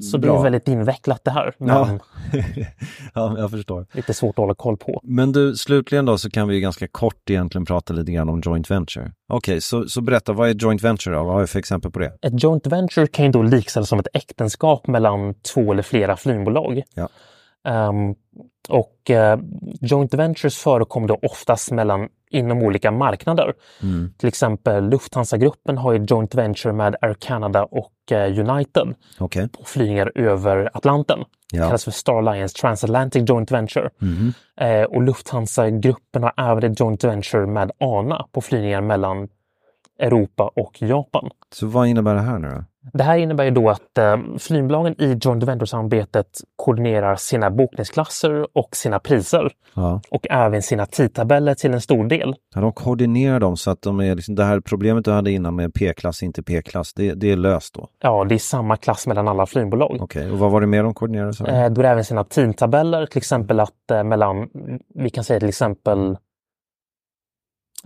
[0.00, 1.98] Så det är väldigt invecklat det här, Ja.
[3.14, 3.86] ja, jag förstår.
[3.92, 5.00] lite svårt att hålla koll på.
[5.04, 8.40] Men du, slutligen då så kan vi ju ganska kort egentligen prata lite grann om
[8.44, 9.12] joint venture.
[9.32, 11.24] Okej, så, så berätta, vad är joint venture då?
[11.24, 12.12] Vad har jag för exempel på det?
[12.22, 16.82] Ett joint venture kan ju då likställas som ett äktenskap mellan två eller flera flygbolag.
[16.94, 17.08] Ja.
[17.68, 18.14] Ehm,
[18.68, 19.38] och eh,
[19.80, 23.52] joint ventures förekommer då oftast mellan, inom olika marknader.
[23.82, 24.12] Mm.
[24.18, 29.64] Till exempel Lufthansa-gruppen har ju joint venture med Air Canada och eh, United Okej, på
[29.64, 31.18] flygningar över Atlanten.
[31.52, 31.66] Det ja.
[31.66, 33.90] kallas för Star Alliance Transatlantic Joint Venture.
[33.98, 34.32] Mhm.
[34.56, 39.28] Eh, och Lufthansa-gruppen har även ett joint venture med ANA på flygningar mellan
[39.98, 41.30] Europa och Japan.
[41.52, 42.64] Så vad innebär det här nu då?
[42.92, 48.76] Det här innebär ju då att eh, flygbolagen i joint venture-samarbetet koordinerar sina bokningsklasser och
[48.76, 50.00] sina priser Ja.
[50.10, 52.34] och även sina tidtabeller till en stor del.
[52.54, 55.56] Ja, de koordinerar dem så att de är liksom, det här problemet du hade innan
[55.56, 57.88] med P-klass, inte P-klass, det, det är löst då?
[58.02, 59.96] Ja, det är samma klass mellan alla flygbolag.
[60.00, 61.50] Okej, och vad var det mer de koordinerade?
[61.50, 64.48] Eh, då är det även sina tidtabeller, till exempel att eh, mellan,
[64.94, 66.16] vi kan säga till exempel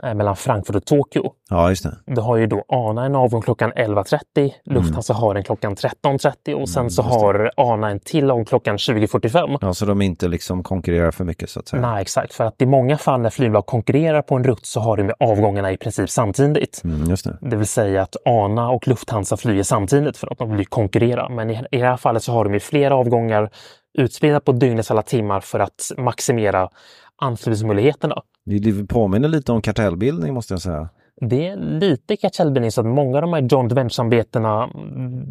[0.03, 1.33] mellan Frankfurt och Tokyo.
[1.51, 1.97] Ja, just det.
[2.15, 6.69] Du har ju då ANA en avgång klockan 11.30, Lufthansa har en klockan 13.30 och
[6.69, 7.13] sen så Mm.
[7.13, 7.19] det.
[7.21, 9.59] har ANA en till avgång klockan 20.45.
[9.61, 11.83] Ja, så de inte liksom konkurrerar för mycket så att säga?
[11.83, 12.35] Nej, exakt.
[12.35, 15.15] För att i många fall när flygbolag konkurrerar på en rutt så har de med
[15.21, 16.81] avgångarna i princip samtidigt.
[16.85, 17.39] Mm, just det.
[17.41, 21.29] Det vill säga att ANA och Lufthansa flyger samtidigt för att de vill konkurrera.
[21.29, 23.51] Men i, i det här fallet så har de ju flera avgångar
[23.99, 26.69] utspridda på dygnets alla timmar för att maximera
[27.19, 28.23] anslutningsmöjligheterna.
[28.45, 30.89] Det, påminner lite om kartellbildning måste jag säga.
[31.21, 34.69] Det är lite kartellbildning så att många av de här joint venture-samarbetena,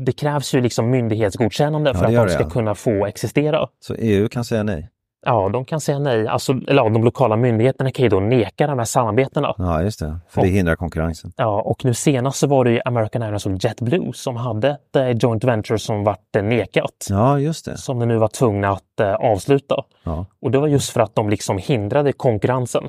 [0.06, 3.68] det krävs ju liksom myndighetsgodkännande Ja, för att de ska kunna få existera.
[3.80, 4.90] Så EU kan säga nej?
[5.28, 6.28] Ja, de kan säga nej.
[6.28, 9.56] Alltså, eller ja, de lokala myndigheterna kan ju då neka de här samarbetena.
[9.58, 10.20] Ja, just det.
[10.30, 11.32] För det hindrar konkurrensen.
[11.38, 14.96] Ja, och nu senast så var det ju American Airlines och JetBlue som hade ett
[14.96, 17.08] eh, joint venture som vart eh, nekat.
[17.10, 17.78] Ja, just det.
[17.78, 19.84] Som de nu var tvungna att eh, avsluta.
[20.04, 20.26] Ja.
[20.42, 22.84] Och det var just för att de liksom hindrade konkurrensen.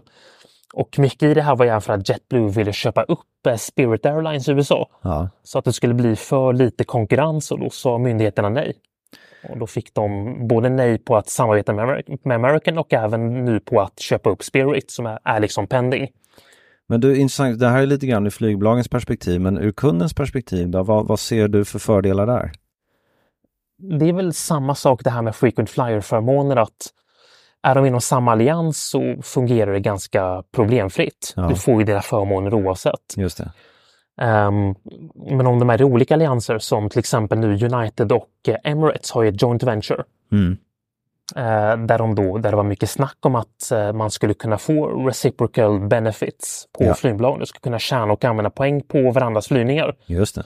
[0.74, 4.06] Och mycket i det här var ju för att JetBlue ville köpa upp eh, Spirit
[4.06, 4.88] Airlines i USA.
[5.02, 5.28] Ja.
[5.42, 8.72] Så att det skulle bli för lite konkurrens och då sa myndigheterna nej.
[9.42, 13.44] Och då fick de både nej på att samarbeta med, Ameri- med American och även
[13.44, 16.08] nu på att köpa upp Spirit som är, är liksom pending.
[16.86, 17.58] Men du, intressant.
[17.58, 20.82] Det här är lite grann ur flygbolagens perspektiv, men ur kundens perspektiv då?
[20.82, 22.52] Vad, vad ser du för fördelar där?
[23.98, 26.92] Det är väl samma sak det här med frequent flyer-förmåner att
[27.62, 31.32] är de inom samma allians så fungerar det ganska problemfritt.
[31.36, 31.48] Ja.
[31.48, 33.16] Du får ju dina förmåner oavsett.
[33.16, 33.52] Just det.
[34.18, 34.74] Ehm,
[35.14, 39.10] men om de är i olika allianser som till exempel nu United och eh, Emirates
[39.12, 40.04] har ju ett joint venture.
[40.32, 40.56] Mm.
[41.36, 44.58] eh, där, de då, där det var mycket snack om att eh, man skulle kunna
[44.58, 46.94] få reciprocal benefits på Ja.
[46.94, 47.40] flygbolagen.
[47.40, 49.96] Du skulle kunna tjäna och använda poäng på varandras flygningar.
[50.06, 50.44] Just det.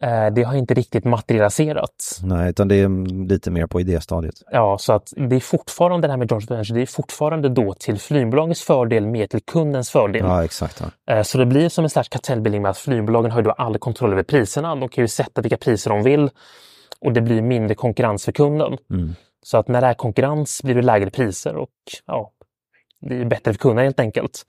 [0.00, 2.20] Eh, det har inte riktigt materialiserats.
[2.22, 4.34] Nej, utan det är lite mer på idéstadiet.
[4.50, 7.74] Ja, så att det är fortfarande det här med joint venture, det är fortfarande då
[7.74, 10.22] till flygbolagets fördel mer till kundens fördel.
[10.24, 10.82] Ja, exakt.
[11.06, 11.14] Ja.
[11.14, 13.78] Eh, Så det blir som en slags kartellbildning med att flygbolagen har ju då all
[13.78, 14.76] kontroll över priserna.
[14.76, 16.30] De kan ju sätta vilka priser de vill
[17.00, 18.78] och det blir mindre konkurrens för kunden.
[18.90, 19.14] Mm.
[19.42, 21.70] Så att när det är konkurrens blir det lägre priser och
[22.06, 22.30] ja,
[23.00, 24.42] det är bättre för kunderna helt enkelt.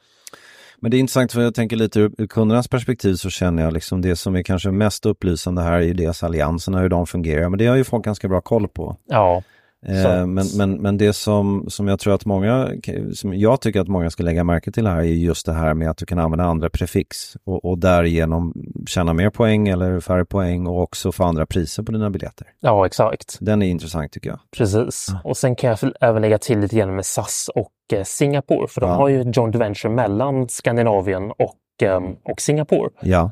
[0.81, 4.01] Men det är intressant för jag tänker lite ur kundernas perspektiv så känner jag liksom
[4.01, 7.49] det som är kanske mest upplysande här är ju dels allianserna, hur de fungerar.
[7.49, 8.97] Men det har ju folk ganska bra koll på.
[9.05, 9.43] Ja.
[9.85, 12.69] Eh, men, men, men det som, som jag tror att många,
[13.13, 15.89] som jag tycker att många ska lägga märke till här är just det här med
[15.89, 18.53] att du kan använda andra prefix och, och därigenom
[18.87, 22.47] tjäna mer poäng eller färre poäng och också få andra priser på dina biljetter.
[22.59, 23.37] Ja, exakt.
[23.41, 24.39] Den är intressant tycker jag.
[24.57, 25.07] Precis.
[25.23, 28.81] Och sen kan jag även lägga till lite grann med SAS och eh, Singapore, för
[28.81, 28.95] de Ja.
[28.95, 32.89] har ju ett joint venture mellan Skandinavien och, eh, och Singapore.
[33.01, 33.31] Ja,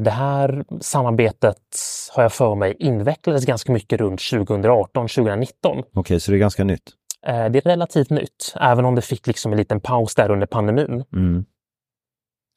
[0.00, 1.58] Det här samarbetet
[2.14, 5.82] har jag för mig invecklades ganska mycket runt 2018-2019.
[5.94, 6.90] okej så det är ganska nytt.
[7.26, 10.46] Eh, Det är relativt nytt, även om det fick liksom en liten paus där under
[10.46, 11.04] pandemin.
[11.12, 11.44] Mm.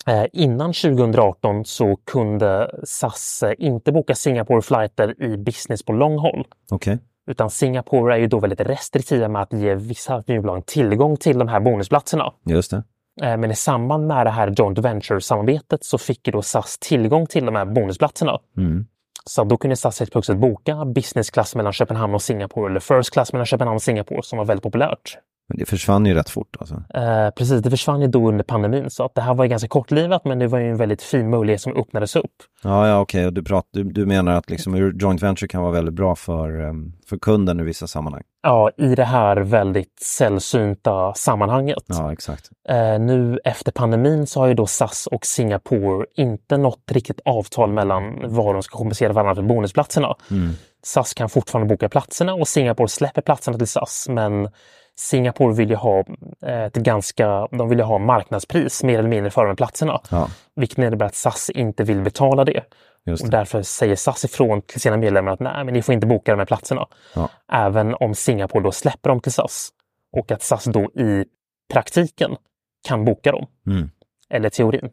[0.07, 6.45] Eh, Innan 2018 så kunde SAS eh, inte boka Singapore-flighter i business på long haul.
[6.71, 11.37] Okej, Utan Singapore är ju då väldigt restriktiva med att ge vissa flygbolag tillgång till
[11.39, 12.33] de här bonusplatserna.
[12.45, 12.83] just det.
[13.21, 17.27] Eh, Men i samband med det här joint venture-samarbetet så fick ju då SAS tillgång
[17.27, 18.39] till de här bonusplatserna.
[18.57, 18.85] Mm.
[19.25, 23.13] Så då kunde SAS helt plötsligt boka business class mellan Köpenhamn och Singapore eller first
[23.13, 25.17] class mellan Köpenhamn och Singapore som var väldigt populärt.
[25.51, 26.75] Men det försvann ju rätt fort alltså.
[26.93, 29.67] Eh, precis, det försvann ju då under pandemin så att det här var ju ganska
[29.67, 32.31] kortlivat men det var ju en väldigt fin möjlighet som öppnades upp.
[32.63, 35.71] Ja, ja okej, och du, prat, du, du menar att liksom joint venture kan vara
[35.71, 38.23] väldigt bra för, em, för kunden i vissa sammanhang?
[38.43, 41.83] Ja, i det här väldigt sällsynta sammanhanget.
[41.85, 42.49] Ja, exakt.
[42.69, 47.71] Eh, nu efter pandemin så har ju då SAS och Singapore inte nått riktigt avtal
[47.71, 50.15] mellan vad de ska kompensera varandra för bonusplatserna.
[50.83, 54.49] SAS kan fortfarande boka platserna och Singapore släpper platserna till SAS men
[54.99, 56.03] Singapore vill ju ha
[56.45, 60.01] eh, ett ganska, de vill ju ha marknadspris mer eller mindre för de platserna.
[60.11, 62.63] Ja, Vilket innebär att SAS inte vill betala det.
[63.05, 63.37] just Och det.
[63.37, 66.37] därför säger SAS ifrån till sina medlemmar att nej, men ni får inte boka de
[66.39, 66.87] här platserna.
[67.15, 67.29] Ja.
[67.51, 69.69] Även om Singapore då släpper dem till SAS.
[70.17, 71.25] Och att SAS då i
[71.73, 72.35] praktiken
[72.87, 73.47] kan boka dem.
[73.67, 73.89] Mm.
[74.29, 74.89] Eller teorin.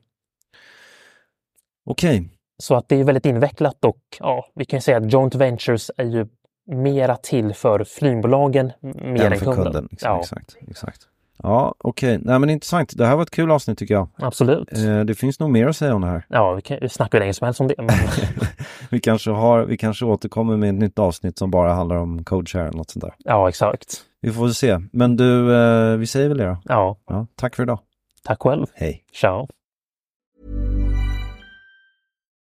[1.91, 2.29] Okej,
[2.63, 5.91] Så att det är väldigt invecklat och ja, vi kan ju säga att joint ventures
[5.97, 6.27] är ju
[6.69, 9.65] mera till för flygbolagen mer än, än för kunden.
[9.65, 9.89] kunden.
[9.91, 11.01] Liksom, ja, Exakt, exakt.
[11.43, 12.19] Ja, okej.
[12.23, 12.93] Nej men intressant.
[12.97, 14.09] Det här var ett kul avsnitt tycker jag.
[14.17, 14.73] absolut.
[14.73, 16.25] Eh, det finns nog mer att säga om det här.
[16.29, 17.75] Ja, vi kan ju snacka hur länge som helst om det.
[17.79, 17.89] Men,
[18.91, 22.63] Vi kanske, har, vi kanske återkommer med ett nytt avsnitt som bara handlar om CodeShare
[22.69, 23.15] eller något sånt där.
[23.19, 23.97] ja, exakt.
[24.21, 24.79] Vi får väl se.
[24.93, 26.57] Men du, eh, vi säger väl det då.
[26.65, 27.79] Ja, Ja, tack för idag.
[28.25, 28.67] tack själv.
[28.75, 29.05] Hej.
[29.21, 29.49] Ciao.